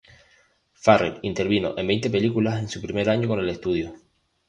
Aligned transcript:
Farrell 0.85 1.19
intervino 1.29 1.75
en 1.77 1.85
veinte 1.85 2.09
películas 2.09 2.59
en 2.59 2.67
su 2.67 2.81
primer 2.81 3.07
año 3.07 3.27
con 3.27 3.39
el 3.39 3.49
estudio. 3.49 3.93